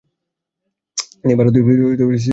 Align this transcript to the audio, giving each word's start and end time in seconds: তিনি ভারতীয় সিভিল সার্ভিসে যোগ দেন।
তিনি 1.19 1.33
ভারতীয় 1.39 1.63
সিভিল 1.63 1.79
সার্ভিসে 1.79 1.99
যোগ 1.99 2.09
দেন। 2.11 2.29